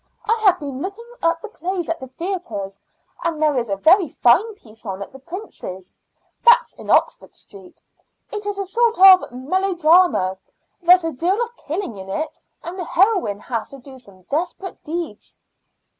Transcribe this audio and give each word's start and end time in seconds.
I 0.25 0.33
have 0.43 0.59
been 0.59 0.81
looking 0.81 1.05
up 1.21 1.43
the 1.43 1.47
plays 1.47 1.87
at 1.87 1.99
the 1.99 2.07
theaters, 2.07 2.79
and 3.23 3.39
there 3.39 3.55
is 3.55 3.69
a 3.69 3.75
very 3.75 4.09
fine 4.09 4.55
piece 4.55 4.83
on 4.83 4.99
at 5.03 5.11
the 5.11 5.19
Princess'. 5.19 5.93
That 6.43 6.63
is 6.63 6.73
in 6.73 6.89
Oxford 6.89 7.35
Street. 7.35 7.79
It 8.31 8.47
is 8.47 8.57
a 8.57 8.65
sort 8.65 8.97
of 8.97 9.31
melodrama; 9.31 10.39
there's 10.81 11.03
a 11.05 11.11
deal 11.11 11.39
of 11.39 11.55
killing 11.55 11.97
in 11.97 12.09
it, 12.09 12.39
and 12.63 12.79
the 12.79 12.85
heroine 12.85 13.41
has 13.41 13.69
to 13.69 13.77
do 13.77 13.99
some 13.99 14.23
desperate 14.23 14.83
deeds." 14.83 15.39